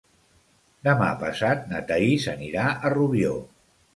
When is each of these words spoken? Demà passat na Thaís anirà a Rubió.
Demà 0.87 1.09
passat 1.23 1.69
na 1.73 1.83
Thaís 1.91 2.27
anirà 2.33 2.65
a 2.89 2.93
Rubió. 2.97 3.37